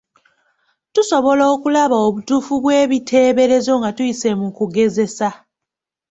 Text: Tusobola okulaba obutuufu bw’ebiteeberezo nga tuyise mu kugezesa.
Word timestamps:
Tusobola 0.93 1.43
okulaba 1.53 1.97
obutuufu 2.07 2.53
bw’ebiteeberezo 2.63 3.71
nga 3.79 3.89
tuyise 3.97 4.29
mu 4.39 4.47
kugezesa. 4.57 5.29